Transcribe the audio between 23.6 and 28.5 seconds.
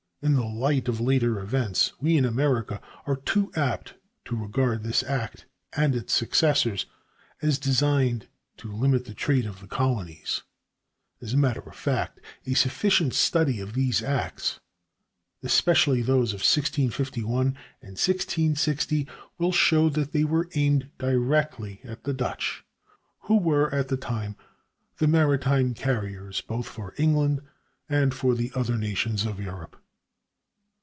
at the time the maritime carriers both for England and for